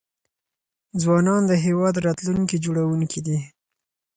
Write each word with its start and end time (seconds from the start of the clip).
ځوانان 1.01 1.41
د 1.47 1.53
هيواد 1.65 1.95
راتلونکي 2.07 2.57
جوړونکي 2.65 3.19
دي. 3.27 3.39